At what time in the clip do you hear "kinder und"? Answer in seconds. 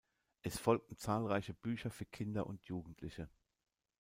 2.07-2.63